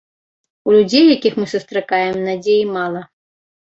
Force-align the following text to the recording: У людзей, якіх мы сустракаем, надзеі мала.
У 0.69 0.75
людзей, 0.77 1.05
якіх 1.17 1.37
мы 1.43 1.51
сустракаем, 1.53 2.15
надзеі 2.33 2.69
мала. 2.77 3.09